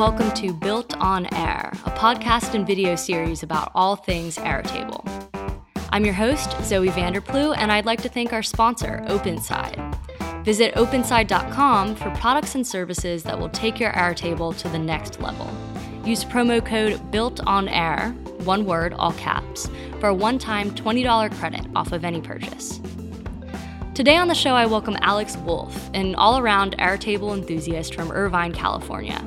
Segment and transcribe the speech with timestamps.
[0.00, 5.06] welcome to Built on Air, a podcast and video series about all things Airtable.
[5.90, 9.76] I'm your host, Zoe Vanderplu, and I'd like to thank our sponsor, OpenSide.
[10.42, 15.50] Visit openside.com for products and services that will take your Airtable to the next level.
[16.02, 18.12] Use promo code Built on Air,
[18.44, 19.68] one word, all caps,
[20.00, 22.80] for a one time $20 credit off of any purchase.
[23.92, 28.54] Today on the show, I welcome Alex Wolf, an all around Airtable enthusiast from Irvine,
[28.54, 29.22] California.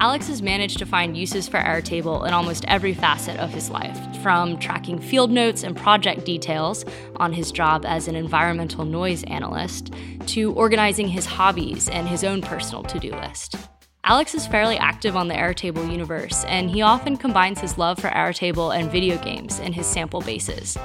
[0.00, 3.98] Alex has managed to find uses for Airtable in almost every facet of his life,
[4.22, 6.86] from tracking field notes and project details
[7.16, 9.92] on his job as an environmental noise analyst
[10.24, 13.56] to organizing his hobbies and his own personal to do list.
[14.02, 18.08] Alex is fairly active on the Airtable universe, and he often combines his love for
[18.08, 20.78] Airtable and video games in his sample bases.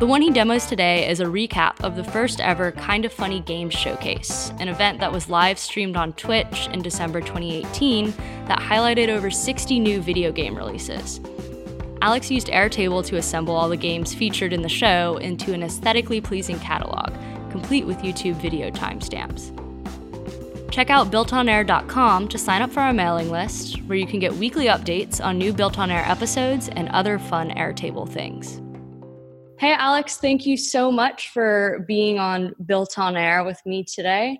[0.00, 3.38] The one he demos today is a recap of the first ever Kind of Funny
[3.38, 8.12] Games Showcase, an event that was live streamed on Twitch in December 2018
[8.46, 11.20] that highlighted over 60 new video game releases.
[12.02, 16.20] Alex used Airtable to assemble all the games featured in the show into an aesthetically
[16.20, 17.14] pleasing catalog,
[17.52, 19.52] complete with YouTube video timestamps.
[20.72, 24.66] Check out builtonair.com to sign up for our mailing list, where you can get weekly
[24.66, 28.60] updates on new Built on Air episodes and other fun Airtable things.
[29.56, 34.38] Hey, Alex, thank you so much for being on Built on Air with me today.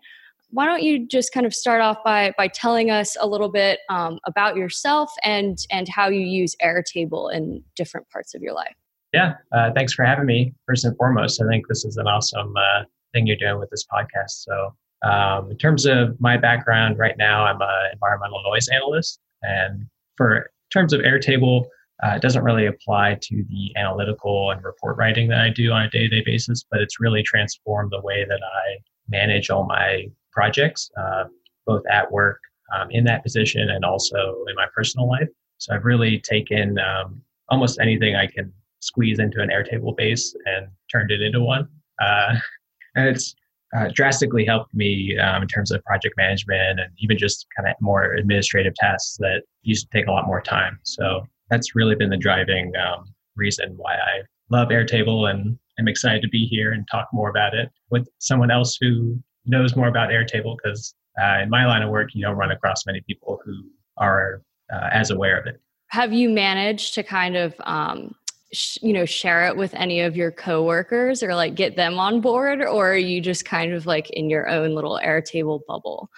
[0.51, 3.79] Why don't you just kind of start off by, by telling us a little bit
[3.89, 8.75] um, about yourself and, and how you use Airtable in different parts of your life?
[9.12, 10.53] Yeah, uh, thanks for having me.
[10.67, 13.84] First and foremost, I think this is an awesome uh, thing you're doing with this
[13.87, 14.31] podcast.
[14.31, 14.75] So,
[15.09, 19.21] um, in terms of my background right now, I'm an environmental noise analyst.
[19.43, 21.67] And for terms of Airtable,
[22.03, 25.83] uh, it doesn't really apply to the analytical and report writing that I do on
[25.83, 28.78] a day to day basis, but it's really transformed the way that I
[29.09, 31.25] manage all my projects, uh,
[31.67, 32.41] both at work
[32.75, 35.28] um, in that position and also in my personal life.
[35.59, 40.66] So I've really taken um, almost anything I can squeeze into an Airtable base and
[40.91, 41.69] turned it into one.
[42.00, 42.34] Uh,
[42.97, 43.34] and it's
[43.76, 47.75] uh, drastically helped me um, in terms of project management and even just kind of
[47.81, 50.78] more administrative tasks that used to take a lot more time.
[50.82, 53.04] So that's really been the driving um,
[53.37, 57.54] reason why I love Airtable and I'm excited to be here and talk more about
[57.54, 61.91] it with someone else who knows more about Airtable because uh, in my line of
[61.91, 63.62] work, you don't run across many people who
[63.98, 65.60] are uh, as aware of it.
[65.88, 68.16] Have you managed to kind of, um,
[68.53, 72.20] sh- you know, share it with any of your coworkers or like get them on
[72.20, 76.10] board, or are you just kind of like in your own little Airtable bubble?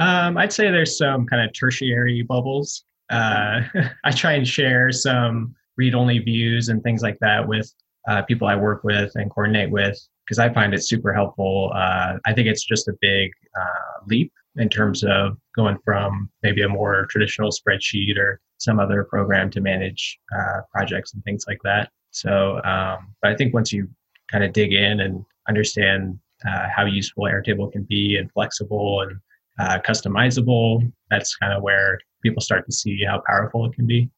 [0.00, 3.62] Um, I'd say there's some kind of tertiary bubbles uh,
[4.04, 7.72] I try and share some read only views and things like that with
[8.08, 11.72] uh, people I work with and coordinate with because I find it super helpful.
[11.74, 16.62] Uh, I think it's just a big uh, leap in terms of going from maybe
[16.62, 21.58] a more traditional spreadsheet or some other program to manage uh, projects and things like
[21.64, 21.90] that.
[22.10, 23.88] So, um, but I think once you
[24.30, 29.18] kind of dig in and understand uh, how useful Airtable can be and flexible and
[29.58, 34.10] uh, customizable, that's kind of where people start to see how powerful it can be.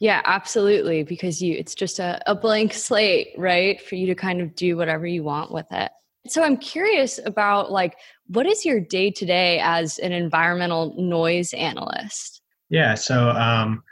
[0.00, 1.02] Yeah, absolutely.
[1.02, 3.80] Because you it's just a, a blank slate, right?
[3.80, 5.90] For you to kind of do whatever you want with it.
[6.26, 7.96] So I'm curious about like
[8.28, 12.40] what is your day to day as an environmental noise analyst?
[12.70, 13.82] Yeah, so um,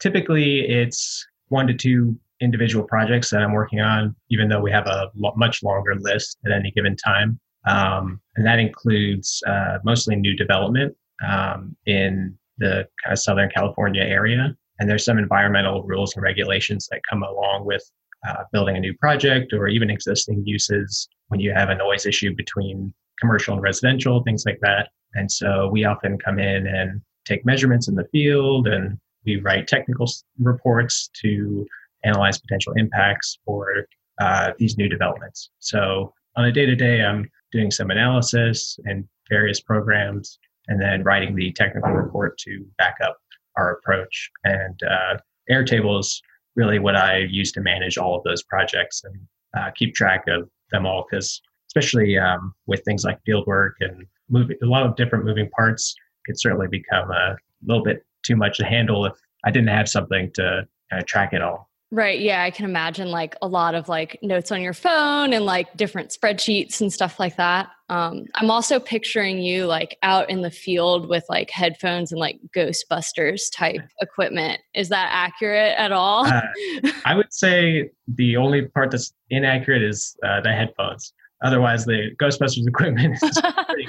[0.00, 4.86] typically it's one to two individual projects that I'm working on, even though we have
[4.86, 7.38] a much longer list at any given time.
[7.66, 10.96] Um, and that includes uh, mostly new development
[11.26, 14.54] um, in the kind of Southern California area.
[14.78, 17.82] And there's some environmental rules and regulations that come along with
[18.26, 22.34] uh, building a new project or even existing uses when you have a noise issue
[22.34, 24.88] between commercial and residential, things like that.
[25.14, 29.68] And so we often come in and take measurements in the field and we write
[29.68, 31.66] technical reports to
[32.04, 33.86] analyze potential impacts for
[34.20, 35.50] uh, these new developments.
[35.58, 41.02] So on a day to day, I'm doing some analysis and various programs and then
[41.02, 43.18] writing the technical report to back up
[43.56, 44.30] our approach.
[44.44, 45.18] And uh,
[45.50, 46.22] Airtable is
[46.56, 49.20] really what I use to manage all of those projects and
[49.56, 54.06] uh, keep track of them all because especially um, with things like field work and
[54.28, 55.94] moving a lot of different moving parts
[56.26, 59.14] could certainly become a little bit too much to handle if
[59.44, 61.70] I didn't have something to of track it all.
[61.92, 62.20] Right.
[62.20, 62.42] Yeah.
[62.42, 66.08] I can imagine like a lot of like notes on your phone and like different
[66.08, 67.68] spreadsheets and stuff like that.
[67.90, 72.40] Um, I'm also picturing you like out in the field with like headphones and like
[72.56, 74.62] Ghostbusters type equipment.
[74.74, 76.24] Is that accurate at all?
[76.24, 76.40] Uh,
[77.04, 81.12] I would say the only part that's inaccurate is uh, the headphones.
[81.44, 83.86] Otherwise, the Ghostbusters equipment is pretty,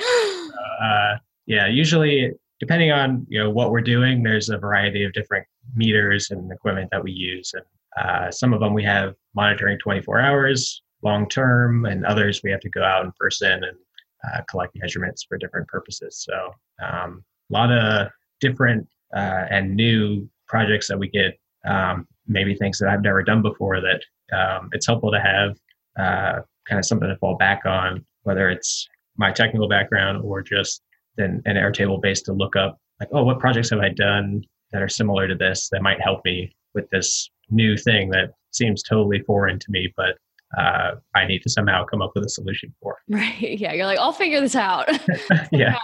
[0.84, 1.16] uh,
[1.46, 6.32] yeah, usually depending on you know what we're doing, there's a variety of different meters
[6.32, 7.64] and equipment that we use, and
[7.98, 12.62] uh, some of them we have monitoring 24 hours long term, and others we have
[12.62, 13.78] to go out in person and
[14.26, 16.26] uh, collect measurements for different purposes.
[16.26, 18.08] So um, a lot of
[18.40, 23.42] different uh, and new projects that we get, um, maybe things that I've never done
[23.42, 23.82] before.
[23.82, 24.02] That
[24.36, 25.58] um, it's helpful to have
[26.00, 28.88] uh, kind of something to fall back on, whether it's
[29.18, 30.82] my technical background or just
[31.18, 34.82] an, an Airtable base to look up, like, oh, what projects have I done that
[34.82, 39.20] are similar to this that might help me with this new thing that seems totally
[39.22, 40.18] foreign to me, but
[40.58, 42.98] uh, I need to somehow come up with a solution for.
[43.10, 43.58] Right.
[43.60, 43.74] Yeah.
[43.74, 44.88] You're like, I'll figure this out.
[45.52, 45.76] yeah.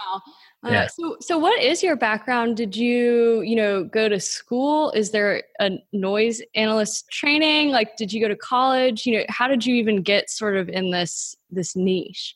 [0.62, 0.86] Uh, yeah.
[0.86, 2.56] So, so what is your background?
[2.56, 4.90] Did you, you know, go to school?
[4.92, 7.70] Is there a noise analyst training?
[7.70, 9.06] Like, did you go to college?
[9.06, 12.34] You know, how did you even get sort of in this this niche?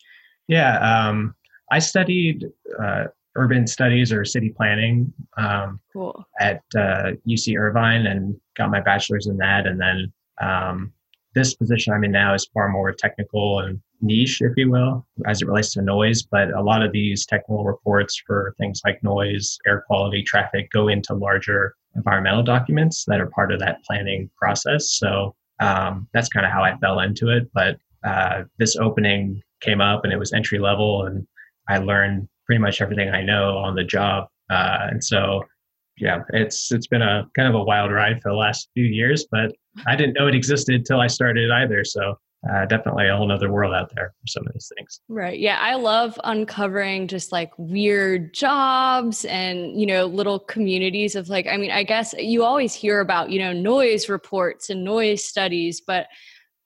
[0.49, 1.35] Yeah, um,
[1.71, 2.47] I studied
[2.82, 3.05] uh,
[3.37, 6.25] urban studies or city planning um, cool.
[6.41, 10.92] at uh, UC Irvine and got my bachelor's in that, and then um,
[11.34, 15.42] this position I'm in now is far more technical and niche, if you will, as
[15.42, 16.22] it relates to noise.
[16.22, 20.88] But a lot of these technical reports for things like noise, air quality, traffic go
[20.88, 24.92] into larger environmental documents that are part of that planning process.
[24.92, 27.50] So um, that's kind of how I fell into it.
[27.52, 31.26] But uh, this opening came up and it was entry level, and
[31.68, 34.28] I learned pretty much everything I know on the job.
[34.50, 35.44] Uh, and so
[35.99, 39.26] yeah, it's it's been a kind of a wild ride for the last few years,
[39.31, 39.52] but
[39.87, 41.85] I didn't know it existed till I started either.
[41.85, 42.19] So
[42.52, 45.00] uh, definitely a whole other world out there for some of these things.
[45.08, 45.38] Right.
[45.38, 45.58] Yeah.
[45.61, 51.56] I love uncovering just like weird jobs and, you know, little communities of like, I
[51.56, 56.06] mean, I guess you always hear about, you know, noise reports and noise studies, but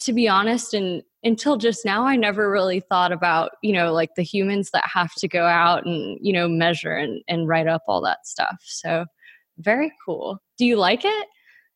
[0.01, 4.11] to be honest, and until just now, I never really thought about, you know, like
[4.17, 7.83] the humans that have to go out and, you know, measure and, and write up
[7.89, 8.57] all that stuff.
[8.63, 9.07] So
[9.59, 10.41] very cool.
[10.57, 11.29] Do you like it?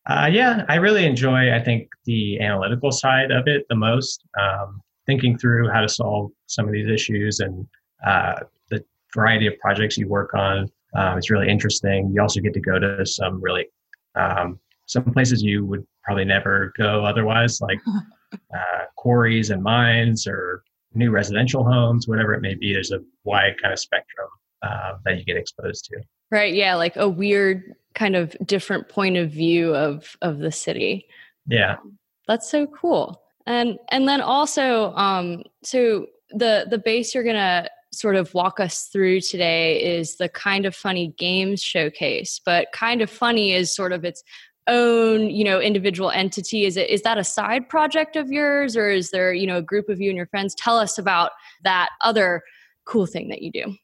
[0.07, 4.25] Uh, yeah, I really enjoy, I think, the analytical side of it the most.
[4.41, 7.67] Um, thinking through how to solve some of these issues and
[8.07, 8.41] uh,
[8.71, 8.85] the
[9.15, 12.11] variety of projects you work on um, is really interesting.
[12.15, 13.67] You also get to go to some really
[14.15, 17.79] um, some places you would probably never go otherwise, like
[18.33, 20.63] uh, quarries and mines or
[20.95, 22.73] new residential homes, whatever it may be.
[22.73, 24.29] There's a wide kind of spectrum
[24.63, 26.01] uh, that you get exposed to.
[26.33, 26.55] Right.
[26.55, 26.75] Yeah.
[26.77, 31.07] Like a weird kind of different point of view of of the city.
[31.47, 31.77] Yeah.
[32.27, 33.23] That's so cool.
[33.47, 38.59] And and then also um so the the base you're going to sort of walk
[38.59, 43.75] us through today is the kind of funny games showcase but kind of funny is
[43.75, 44.25] sort of its
[44.67, 48.89] own you know individual entity is it is that a side project of yours or
[48.89, 51.33] is there you know a group of you and your friends tell us about
[51.65, 52.41] that other
[52.87, 53.75] cool thing that you do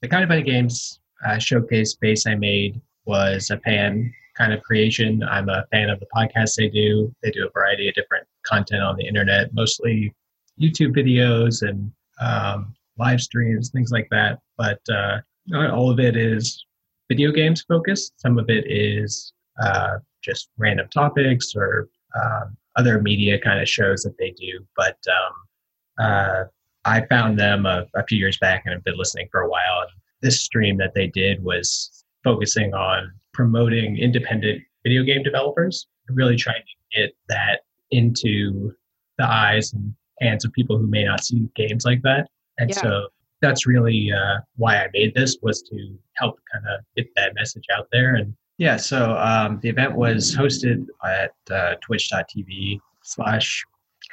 [0.00, 4.62] the kind of funny games uh, showcase base I made was a fan kind of
[4.62, 5.22] creation.
[5.22, 7.14] I'm a fan of the podcast they do.
[7.22, 10.14] They do a variety of different content on the internet, mostly
[10.60, 11.90] YouTube videos and
[12.20, 14.38] um, live streams, things like that.
[14.56, 16.64] But uh, not all of it is
[17.08, 18.12] video games focused.
[18.20, 24.02] Some of it is uh, just random topics or um, other media kind of shows
[24.02, 24.64] that they do.
[24.76, 26.44] But um, uh,
[26.84, 29.82] I found them a, a, few years back and have been listening for a while.
[29.82, 29.90] And
[30.22, 36.62] this stream that they did was focusing on promoting independent video game developers, really trying
[36.62, 38.72] to get that into
[39.18, 42.28] the eyes and hands of people who may not see games like that.
[42.58, 42.76] And yeah.
[42.76, 43.08] so
[43.40, 47.64] that's really uh, why I made this was to help kind of get that message
[47.74, 48.16] out there.
[48.16, 53.64] And yeah, so um, the event was hosted at uh, twitch.tv slash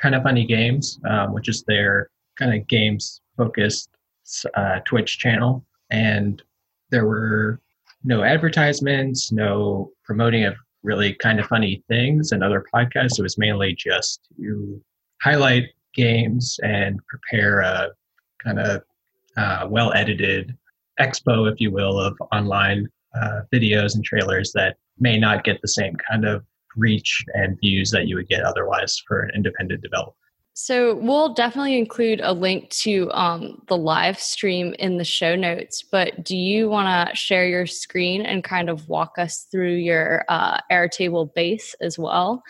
[0.01, 3.89] kind of funny games, um, which is their kind of games focused
[4.55, 6.41] uh, Twitch channel and
[6.89, 7.59] there were
[8.03, 13.19] no advertisements, no promoting of really kind of funny things and other podcasts.
[13.19, 14.81] It was mainly just to
[15.21, 17.89] highlight games and prepare a
[18.43, 18.83] kind of
[19.35, 20.55] uh, well edited
[20.99, 25.67] expo, if you will, of online uh, videos and trailers that may not get the
[25.67, 26.43] same kind of
[26.75, 30.13] reach and views that you would get otherwise for an independent developer.
[30.59, 35.83] So we'll definitely include a link to um, the live stream in the show notes.
[35.83, 40.25] But do you want to share your screen and kind of walk us through your
[40.29, 42.41] uh, Airtable base as well?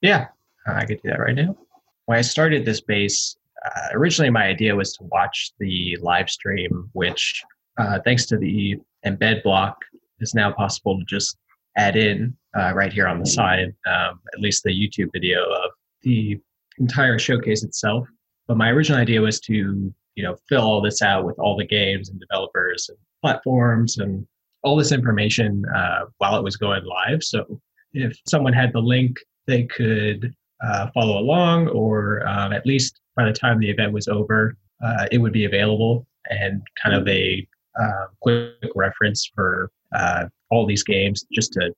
[0.00, 0.28] Yeah,
[0.66, 1.58] I could do that right now.
[2.06, 3.36] When I started this base,
[3.66, 7.44] uh, originally my idea was to watch the live stream, which,
[7.76, 9.76] uh, thanks to the embed block,
[10.20, 11.36] is now possible to just
[11.76, 15.70] add in uh, right here on the side, um, at least the YouTube video of
[16.00, 16.40] the
[16.80, 18.08] entire showcase itself.
[18.48, 21.66] But my original idea was to, you know fill all this out with all the
[21.66, 24.26] games and developers and platforms and
[24.62, 27.22] all this information uh, while it was going live.
[27.22, 27.60] So
[27.92, 33.24] if someone had the link, they could uh, follow along, or um, at least by
[33.24, 37.46] the time the event was over, uh, it would be available and kind of a
[37.80, 41.72] uh, quick reference for uh, all these games just to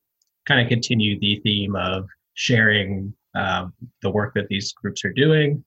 [0.46, 3.72] kind of continue the theme of sharing um,
[4.02, 5.64] the work that these groups are doing.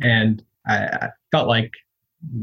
[0.00, 1.70] And I, I felt like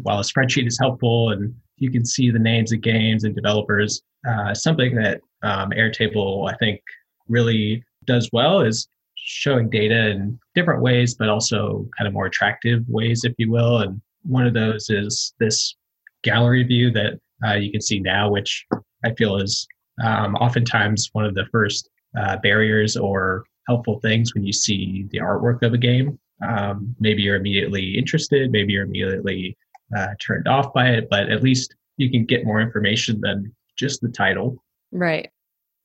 [0.02, 4.02] while a spreadsheet is helpful and you can see the names of games and developers,
[4.28, 6.82] uh, something that um, Airtable, I think,
[7.28, 12.84] really does well is showing data in different ways, but also kind of more attractive
[12.88, 13.80] ways, if you will.
[13.80, 15.76] And one of those is this
[16.24, 18.66] gallery view that uh, you can see now, which
[19.04, 19.68] I feel is
[20.04, 25.20] um, oftentimes one of the first uh, barriers or helpful things when you see the
[25.20, 26.20] artwork of a game.
[26.48, 29.58] Um, maybe you're immediately interested, maybe you're immediately
[29.96, 34.02] uh, turned off by it, but at least you can get more information than just
[34.02, 34.62] the title.
[34.92, 35.30] Right.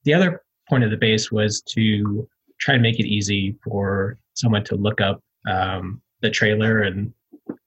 [0.05, 4.65] The other point of the base was to try and make it easy for someone
[4.65, 7.13] to look up um, the trailer and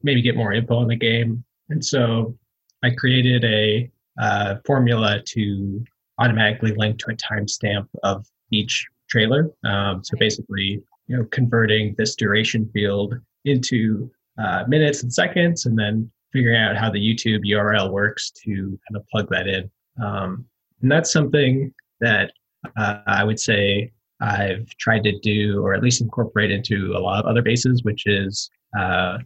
[0.01, 1.43] maybe get more info on the game.
[1.69, 2.37] And so
[2.83, 3.89] I created a
[4.19, 5.83] uh, formula to
[6.19, 9.51] automatically link to a timestamp of each trailer.
[9.63, 13.13] Um, so basically, you know, converting this duration field
[13.45, 14.09] into
[14.43, 18.51] uh, minutes and seconds, and then figuring out how the YouTube URL works to
[18.85, 19.69] kind of plug that in.
[20.03, 20.45] Um,
[20.81, 22.31] and that's something that
[22.75, 27.19] uh, I would say I've tried to do, or at least incorporate into a lot
[27.19, 29.19] of other bases, which is, uh,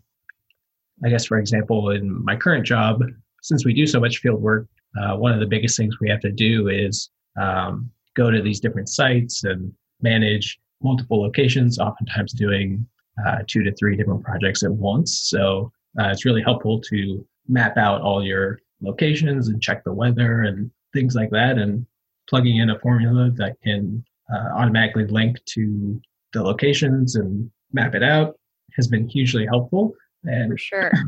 [1.05, 3.01] I guess, for example, in my current job,
[3.41, 4.67] since we do so much field work,
[4.99, 8.59] uh, one of the biggest things we have to do is um, go to these
[8.59, 9.71] different sites and
[10.01, 12.85] manage multiple locations, oftentimes doing
[13.25, 15.19] uh, two to three different projects at once.
[15.29, 20.41] So uh, it's really helpful to map out all your locations and check the weather
[20.41, 21.85] and things like that, and
[22.29, 26.01] plugging in a formula that can uh, automatically link to
[26.33, 28.37] the locations and map it out
[28.75, 29.93] has been hugely helpful.
[30.23, 30.91] And For sure.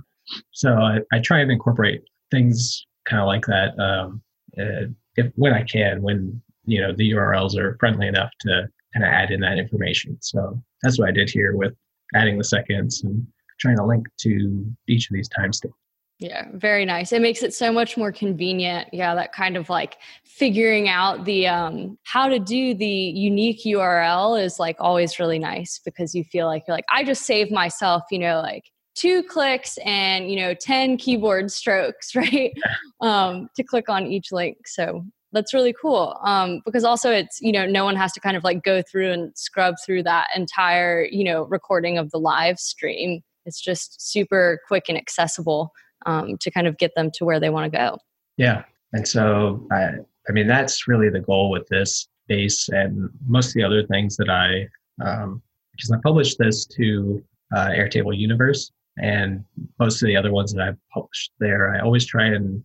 [0.51, 4.21] So I, I try and incorporate things kind of like that um,
[4.59, 4.85] uh,
[5.15, 6.39] if when I can, when
[6.69, 10.17] you know the URLs are friendly enough to kind of add in that information.
[10.21, 11.73] So that's what I did here with
[12.15, 13.25] adding the seconds and
[13.59, 15.73] trying to link to each of these timestamps.
[16.19, 17.13] Yeah, very nice.
[17.13, 18.89] It makes it so much more convenient.
[18.91, 24.41] Yeah, that kind of like figuring out the um how to do the unique URL
[24.41, 28.03] is like always really nice because you feel like you're like I just saved myself,
[28.11, 32.51] you know, like two clicks and, you know, 10 keyboard strokes, right?
[32.99, 34.67] um to click on each link.
[34.67, 38.35] So that's really cool um, because also it's you know no one has to kind
[38.35, 42.57] of like go through and scrub through that entire you know recording of the live
[42.57, 45.71] stream it's just super quick and accessible
[46.05, 47.97] um, to kind of get them to where they want to go.
[48.37, 48.63] Yeah.
[48.93, 49.89] And so, I,
[50.27, 54.17] I mean, that's really the goal with this base and most of the other things
[54.17, 54.67] that I,
[55.03, 57.23] um, because I published this to
[57.55, 59.43] uh, Airtable Universe and
[59.79, 62.63] most of the other ones that I've published there, I always try and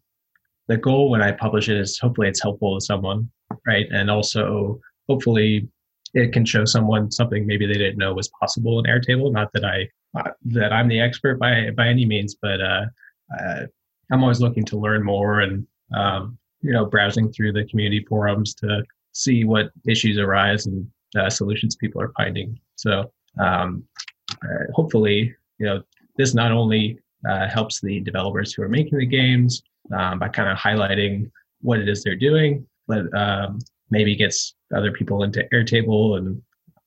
[0.68, 3.30] the goal when I publish it is hopefully it's helpful to someone,
[3.66, 3.86] right?
[3.90, 5.68] And also hopefully
[6.14, 9.32] it can show someone something maybe they didn't know was possible in Airtable.
[9.32, 12.86] Not that I uh, that I'm the expert by by any means, but uh,
[13.38, 13.62] uh,
[14.12, 18.54] I'm always looking to learn more and um, you know browsing through the community forums
[18.56, 22.58] to see what issues arise and uh, solutions people are finding.
[22.76, 23.84] So um,
[24.32, 25.82] uh, hopefully, you know,
[26.16, 29.62] this not only uh, helps the developers who are making the games
[29.92, 33.58] um, by kind of highlighting what it is they're doing, but um,
[33.90, 36.40] maybe gets other people into Airtable and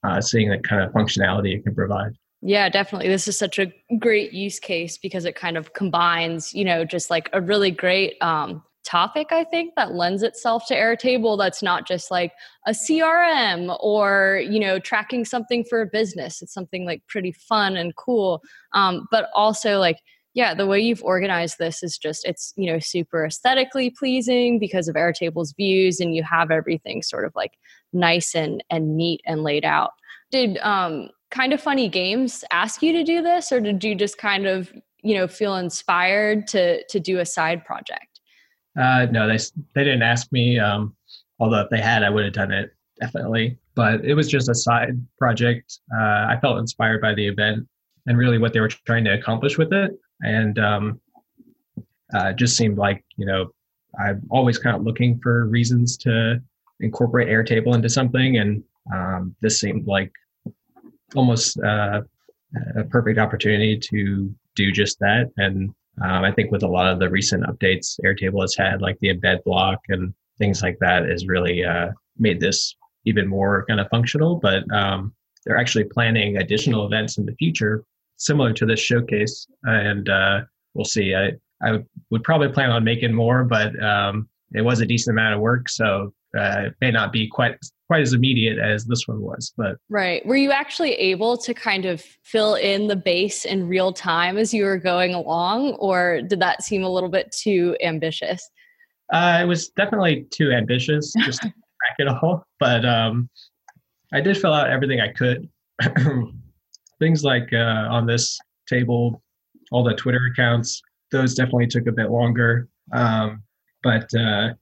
[0.04, 2.12] uh, seeing the kind of functionality it can provide.
[2.40, 3.08] Yeah, definitely.
[3.08, 7.10] This is such a great use case because it kind of combines, you know, just
[7.10, 11.86] like a really great um, topic, I think, that lends itself to Airtable that's not
[11.86, 12.32] just like
[12.66, 16.40] a CRM or, you know, tracking something for a business.
[16.40, 18.40] It's something like pretty fun and cool.
[18.72, 19.98] Um, but also like,
[20.34, 24.88] yeah, the way you've organized this is just, it's, you know, super aesthetically pleasing because
[24.88, 27.52] of Airtable's views and you have everything sort of like
[27.92, 29.92] nice and, and neat and laid out.
[30.30, 34.18] Did, um, kind of funny games ask you to do this or did you just
[34.18, 38.20] kind of you know feel inspired to to do a side project?
[38.78, 39.38] Uh, no they
[39.74, 40.94] they didn't ask me um,
[41.38, 42.70] although if they had i would have done it
[43.00, 43.56] definitely.
[43.76, 45.78] But it was just a side project.
[45.94, 47.66] Uh, i felt inspired by the event
[48.06, 49.92] and really what they were trying to accomplish with it
[50.22, 51.00] and um,
[52.14, 53.50] uh, just seemed like you know
[53.98, 56.40] i'm always kind of looking for reasons to
[56.80, 60.12] incorporate airtable into something and um, this seemed like
[61.14, 62.00] almost uh,
[62.76, 65.30] a perfect opportunity to do just that.
[65.36, 65.70] And
[66.02, 69.08] um, I think with a lot of the recent updates Airtable has had, like the
[69.08, 73.88] embed block and things like that, has really uh, made this even more kind of
[73.88, 74.36] functional.
[74.36, 77.84] But um, they're actually planning additional events in the future
[78.18, 80.40] similar to this showcase, and uh,
[80.74, 81.14] we'll see.
[81.14, 81.32] I
[81.62, 81.78] I
[82.10, 85.68] would probably plan on making more, but um, it was a decent amount of work,
[85.68, 87.56] so uh, it may not be quite
[87.86, 89.52] quite as immediate as this one was.
[89.56, 93.92] But right, were you actually able to kind of fill in the base in real
[93.92, 98.48] time as you were going along, or did that seem a little bit too ambitious?
[99.12, 103.28] Uh, it was definitely too ambitious just to crack it all, but um,
[104.12, 105.48] I did fill out everything I could.
[106.98, 108.38] Things like uh, on this
[108.68, 109.22] table,
[109.70, 112.68] all the Twitter accounts, those definitely took a bit longer.
[112.92, 113.42] Um,
[113.82, 114.54] but uh,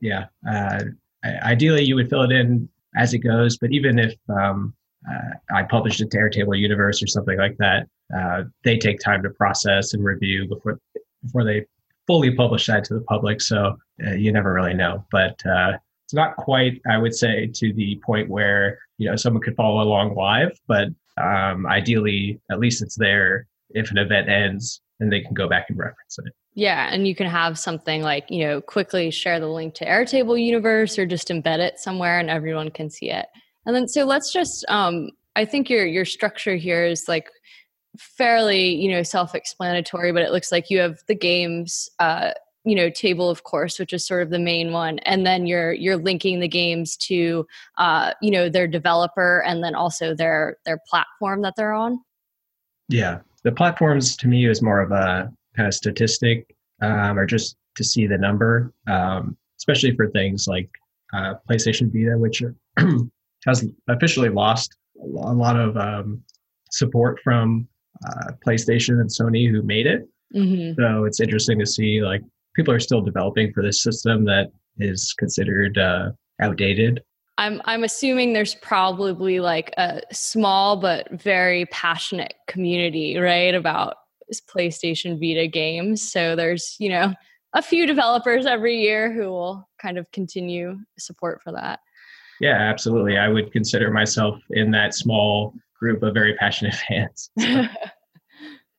[0.00, 0.84] yeah, uh,
[1.24, 3.56] ideally you would fill it in as it goes.
[3.56, 4.74] But even if um,
[5.10, 9.22] uh, I published it to Airtable Universe or something like that, uh, they take time
[9.22, 10.78] to process and review before
[11.22, 11.64] before they
[12.06, 13.40] fully publish that to the public.
[13.40, 15.06] So uh, you never really know.
[15.10, 15.40] But
[16.04, 19.82] it's not quite, I would say, to the point where you know someone could follow
[19.82, 20.52] along live.
[20.66, 20.88] But
[21.20, 25.66] um, ideally, at least it's there if an event ends and they can go back
[25.68, 26.32] and reference it.
[26.54, 30.40] Yeah, and you can have something like, you know, quickly share the link to Airtable
[30.40, 33.26] Universe or just embed it somewhere and everyone can see it.
[33.66, 37.28] And then so let's just um I think your your structure here is like
[37.98, 42.32] fairly, you know, self-explanatory, but it looks like you have the games uh
[42.64, 45.72] you know table of course which is sort of the main one and then you're
[45.72, 47.46] you're linking the games to
[47.78, 52.00] uh you know their developer and then also their their platform that they're on
[52.88, 57.56] yeah the platforms to me is more of a kind of statistic um, or just
[57.76, 60.68] to see the number, um, especially for things like
[61.12, 62.42] uh, PlayStation Vita, which
[63.46, 66.22] has officially lost a lot of um,
[66.70, 67.68] support from
[68.06, 70.08] uh, PlayStation and Sony who made it.
[70.34, 70.80] Mm-hmm.
[70.80, 72.22] So it's interesting to see like
[72.54, 77.02] people are still developing for this system that is considered uh, outdated.
[77.36, 83.96] I'm I'm assuming there's probably like a small but very passionate community, right, about
[84.48, 86.10] PlayStation Vita games.
[86.10, 87.12] So there's, you know,
[87.52, 91.80] a few developers every year who will kind of continue support for that.
[92.40, 93.18] Yeah, absolutely.
[93.18, 97.30] I would consider myself in that small group of very passionate fans.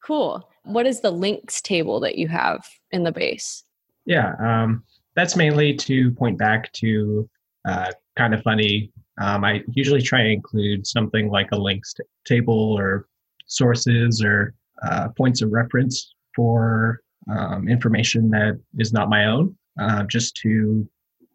[0.06, 0.48] Cool.
[0.66, 3.64] What is the links table that you have in the base?
[4.06, 4.84] Yeah, um,
[5.16, 7.30] that's mainly to point back to
[7.68, 8.92] uh, kind of funny.
[9.20, 13.08] Um, I usually try to include something like a links t- table or
[13.48, 20.04] sources or uh, points of reference for um, information that is not my own, uh,
[20.04, 20.88] just to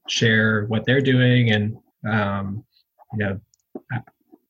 [0.08, 1.76] share what they're doing and
[2.08, 2.64] um,
[3.12, 3.40] you know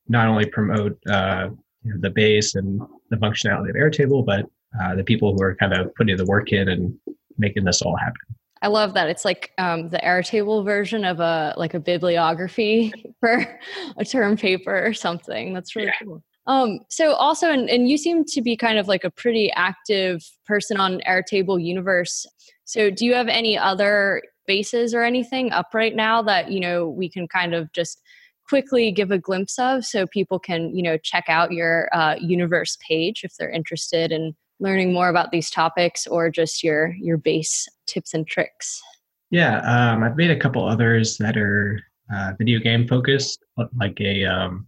[0.07, 1.49] not only promote uh,
[1.83, 4.45] you know, the base and the functionality of Airtable, but
[4.81, 6.97] uh, the people who are kind of putting the work in and
[7.37, 8.35] making this all happen.
[8.63, 9.09] I love that.
[9.09, 13.59] It's like um, the Airtable version of a like a bibliography for
[13.97, 15.53] a term paper or something.
[15.53, 16.05] That's really yeah.
[16.05, 16.23] cool.
[16.47, 20.21] Um, so also, and, and you seem to be kind of like a pretty active
[20.45, 22.25] person on Airtable Universe.
[22.65, 26.87] So do you have any other bases or anything up right now that you know
[26.87, 28.01] we can kind of just
[28.47, 32.77] quickly give a glimpse of so people can you know check out your uh, universe
[32.85, 37.67] page if they're interested in learning more about these topics or just your your base
[37.87, 38.81] tips and tricks?
[39.29, 41.81] Yeah um, i've made a couple others that are
[42.13, 43.43] uh, video game focused
[43.79, 44.67] like a um,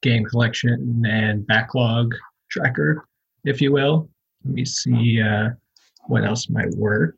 [0.00, 2.14] game collection and backlog
[2.50, 3.06] tracker
[3.44, 4.08] if you will.
[4.44, 5.50] Let me see uh,
[6.06, 7.16] what else might work.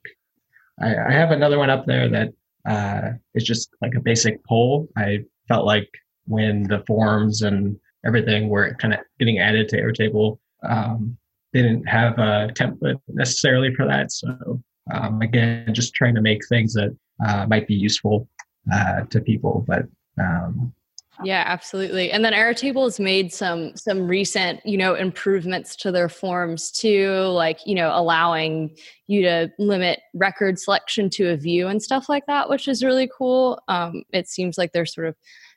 [0.81, 2.33] I, I, have another one up there that
[2.67, 4.89] uh, is just like a basic poll.
[4.97, 5.89] I felt like
[6.27, 11.17] when the forms and everything were kind of getting added to airtable um,
[11.55, 14.13] didn't have a template necessarily for that.
[14.13, 14.61] So
[14.93, 16.95] um, again, just trying to make things that
[17.27, 18.29] uh, might be useful
[18.73, 19.65] uh, to people.
[19.67, 19.85] But
[20.21, 20.75] um,
[21.23, 22.11] yeah, absolutely.
[22.11, 27.13] And then Airtable has made some some recent, you know, improvements to their forms too,
[27.29, 32.27] like you know, allowing you to limit record selection to a view and stuff like
[32.27, 33.63] that, which is really cool.
[33.69, 35.15] Um, it seems like they're sort of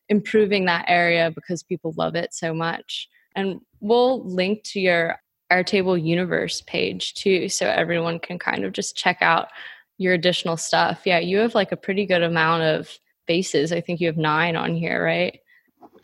[0.09, 3.09] improving that area because people love it so much.
[3.35, 5.17] And we'll link to your
[5.51, 9.47] Airtable Universe page too, so everyone can kind of just check out
[9.97, 11.01] your additional stuff.
[11.05, 12.89] Yeah, you have like a pretty good amount of
[13.27, 13.71] bases.
[13.71, 15.39] I think you have nine on here, right?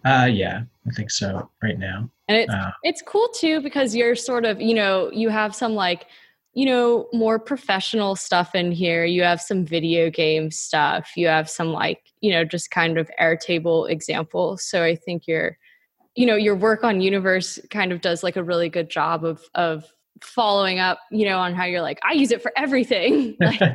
[0.06, 2.10] Uh, yeah, I think so right now.
[2.28, 5.74] And it's uh, it's cool too because you're sort of you know you have some
[5.74, 6.08] like
[6.54, 9.06] you know more professional stuff in here.
[9.06, 11.12] You have some video game stuff.
[11.16, 14.64] You have some like you know just kind of Airtable examples.
[14.64, 15.58] So I think you're
[16.16, 19.44] you know your work on universe kind of does like a really good job of
[19.56, 19.86] of
[20.24, 23.36] following up, you know, on how you're like, I use it for everything.
[23.42, 23.60] like,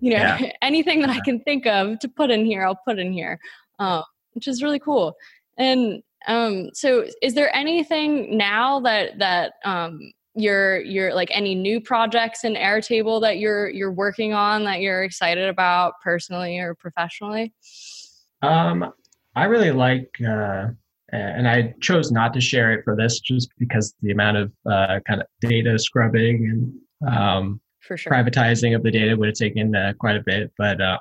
[0.00, 0.52] you know, yeah.
[0.62, 3.38] anything that I can think of to put in here, I'll put in here,
[3.78, 4.02] uh,
[4.32, 5.14] which is really cool.
[5.56, 11.80] And um, so, is there anything now that that um, you're you're like any new
[11.80, 17.54] projects in Airtable that you're you're working on that you're excited about personally or professionally?
[18.42, 18.92] Um,
[19.34, 20.68] I really like, uh,
[21.12, 25.00] and I chose not to share it for this just because the amount of uh,
[25.06, 28.12] kind of data scrubbing and um, for sure.
[28.12, 30.52] privatizing of the data would have taken uh, quite a bit.
[30.56, 30.98] But uh,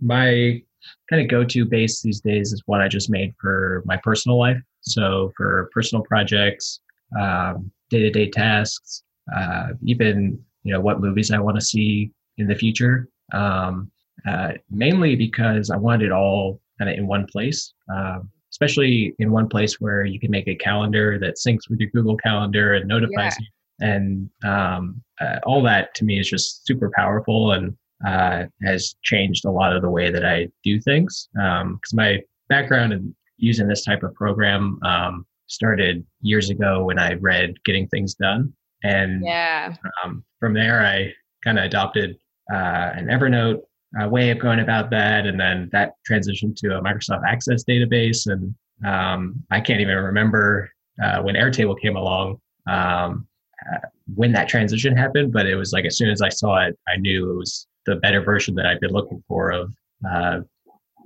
[0.00, 0.62] my
[1.10, 4.60] kind of go-to base these days is what I just made for my personal life.
[4.80, 6.80] So for personal projects,
[7.20, 9.02] um, day-to-day tasks,
[9.36, 13.08] uh, even you know what movies I want to see in the future.
[13.32, 13.90] Um,
[14.26, 19.30] uh, mainly because I wanted it all kind of in one place, um, especially in
[19.30, 22.88] one place where you can make a calendar that syncs with your Google Calendar and
[22.88, 23.44] notifies yeah.
[23.44, 23.86] you.
[23.88, 29.44] And um, uh, all that to me is just super powerful and uh, has changed
[29.44, 31.28] a lot of the way that I do things.
[31.34, 36.98] Because um, my background in using this type of program um, started years ago when
[36.98, 38.54] I read Getting Things Done.
[38.84, 39.74] And yeah.
[40.02, 41.12] um, from there, I
[41.44, 42.16] kind of adopted
[42.50, 43.60] uh, an Evernote
[44.00, 45.26] uh, way of going about that.
[45.26, 48.26] And then that transitioned to a Microsoft Access database.
[48.26, 48.54] And
[48.84, 50.70] um, I can't even remember
[51.02, 53.26] uh, when Airtable came along um,
[53.72, 53.78] uh,
[54.14, 56.96] when that transition happened, but it was like as soon as I saw it, I
[56.96, 59.72] knew it was the better version that I'd been looking for of
[60.08, 60.40] uh,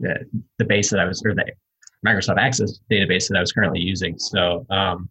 [0.01, 0.27] the,
[0.59, 1.45] the base that I was, or the
[2.07, 4.19] Microsoft Access database that I was currently using.
[4.19, 5.09] So um,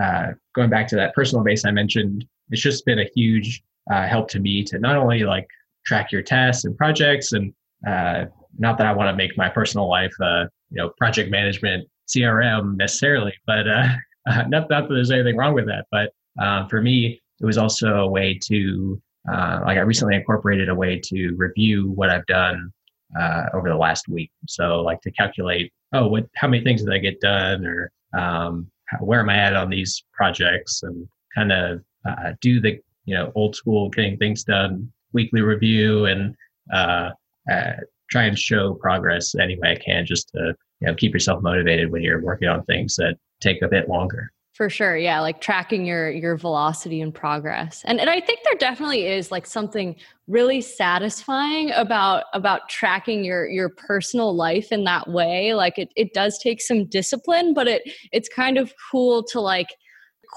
[0.00, 4.06] uh, going back to that personal base I mentioned, it's just been a huge uh,
[4.06, 5.48] help to me to not only like
[5.84, 7.52] track your tests and projects, and
[7.86, 8.26] uh,
[8.58, 12.76] not that I want to make my personal life, uh, you know, project management CRM
[12.76, 13.88] necessarily, but uh,
[14.26, 15.86] not, not that there's anything wrong with that.
[15.90, 20.74] But uh, for me, it was also a way to like I recently incorporated a
[20.74, 22.72] way to review what I've done
[23.18, 24.30] uh, over the last week.
[24.48, 28.70] So like to calculate, oh, what, how many things did I get done, or um,
[29.00, 33.32] where am I at on these projects, and kind of uh, do the you know
[33.34, 36.34] old school getting things done weekly review and
[36.72, 37.10] uh,
[37.50, 37.72] uh,
[38.10, 41.90] try and show progress any way I can, just to you know keep yourself motivated
[41.90, 44.30] when you're working on things that take a bit longer.
[44.54, 44.98] For sure.
[44.98, 45.20] Yeah.
[45.20, 47.82] Like tracking your your velocity and progress.
[47.86, 49.96] And and I think there definitely is like something
[50.28, 55.54] really satisfying about about tracking your your personal life in that way.
[55.54, 59.68] Like it it does take some discipline, but it it's kind of cool to like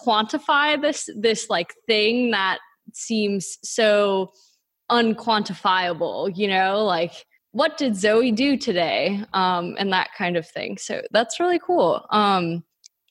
[0.06, 2.60] quantify this this like thing that
[2.94, 4.32] seems so
[4.90, 9.24] unquantifiable, you know, like what did Zoe do today?
[9.34, 10.78] Um, and that kind of thing.
[10.78, 12.06] So that's really cool.
[12.12, 12.64] Um,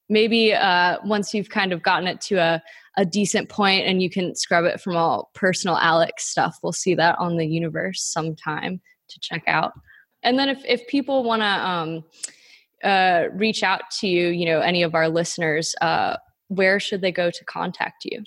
[0.08, 2.62] maybe uh, once you've kind of gotten it to a,
[2.96, 6.94] a decent point and you can scrub it from all personal Alex stuff, we'll see
[6.94, 9.72] that on the universe sometime to check out.
[10.22, 12.04] And then if, if people want to um,
[12.82, 16.16] uh, reach out to you, you know, any of our listeners, uh,
[16.48, 18.22] where should they go to contact you?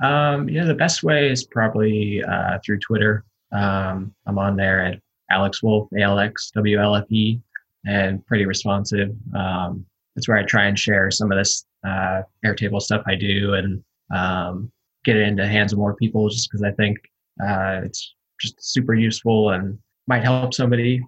[0.00, 3.24] Um, yeah, the best way is probably uh, through Twitter.
[3.52, 7.40] Um, I'm on there at Alex Wolf, A L X W L F E,
[7.86, 9.14] and pretty responsive.
[9.34, 9.84] Um,
[10.14, 13.82] that's where I try and share some of this uh, Airtable stuff I do and
[14.14, 14.70] um,
[15.04, 16.98] get it into the hands of more people just because I think
[17.42, 21.02] uh, it's just super useful and might help somebody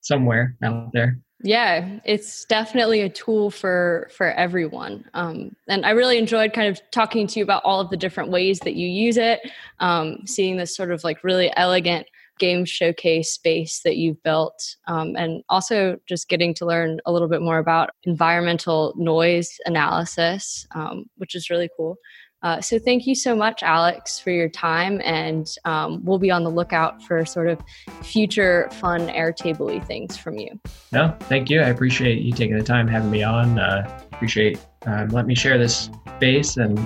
[0.00, 5.04] somewhere out there yeah it's definitely a tool for for everyone.
[5.12, 8.30] Um, and i really enjoyed kind of talking to you about all of the different
[8.30, 9.40] ways that you use it
[9.78, 12.06] um, seeing this sort of like really elegant
[12.38, 17.28] game showcase space that you've built um, and also just getting to learn a little
[17.28, 21.96] bit more about environmental noise analysis um, which is really cool
[22.44, 26.44] uh, so thank you so much, Alex, for your time, and um, we'll be on
[26.44, 27.58] the lookout for sort of
[28.02, 30.60] future fun Airtable things from you.
[30.92, 31.62] No, thank you.
[31.62, 33.58] I appreciate you taking the time having me on.
[33.58, 36.78] Uh, appreciate um, let me share this space and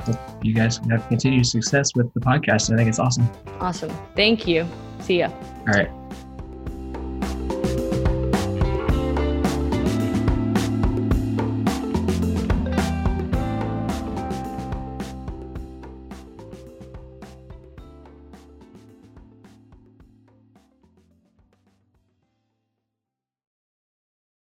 [0.00, 2.72] hope you guys have continued success with the podcast.
[2.72, 3.28] I think it's awesome.
[3.60, 3.90] Awesome.
[4.16, 4.66] Thank you.
[5.00, 5.30] See ya.
[5.60, 5.90] All right.